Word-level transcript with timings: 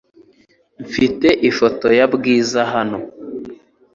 Mfite 0.85 1.27
ifoto 1.49 1.87
ya 1.97 2.05
Bwiza 2.13 2.61
hano. 2.73 2.99